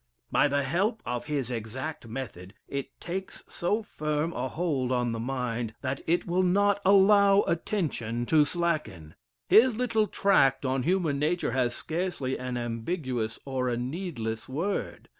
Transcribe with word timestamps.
By 0.31 0.47
the 0.47 0.63
help 0.63 1.03
of 1.05 1.25
his 1.25 1.51
exact 1.51 2.07
method, 2.07 2.55
it 2.67 2.99
takes 2.99 3.43
so 3.47 3.83
firm 3.83 4.33
a 4.33 4.47
hold 4.49 4.91
on 4.91 5.11
the 5.11 5.19
mind, 5.19 5.75
that 5.81 6.01
it 6.07 6.25
will 6.25 6.41
not 6.41 6.81
allow 6.83 7.41
attention 7.43 8.25
to 8.25 8.43
slacken. 8.43 9.13
His 9.47 9.75
little 9.75 10.07
tract 10.07 10.65
on 10.65 10.81
human 10.81 11.19
nature 11.19 11.51
has 11.51 11.75
scarcely 11.75 12.35
an 12.35 12.57
ambiguous 12.57 13.37
or 13.45 13.69
a 13.69 13.77
needless 13.77 14.49
word. 14.49 15.07